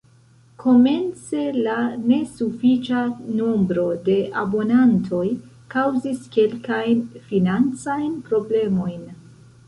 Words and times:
Komence 0.61 1.41
la 1.65 1.73
nesufiĉa 2.11 3.01
nombro 3.39 3.83
de 4.07 4.15
abonantoj 4.43 5.25
kaŭzis 5.75 6.23
kelkajn 6.37 7.05
financajn 7.27 8.17
problemojn. 8.31 9.05